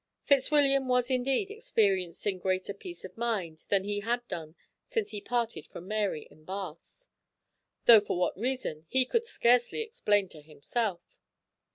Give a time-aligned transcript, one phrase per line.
[0.25, 4.55] Fitzwilliam was indeed experiencing greater peace of mind than he had done
[4.87, 7.05] since he parted from Mary in Bath,
[7.85, 11.19] though for what reason he could scarcely explain to himself.